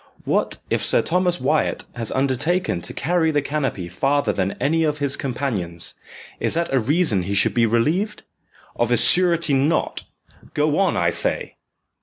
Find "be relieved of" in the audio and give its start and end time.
7.53-8.89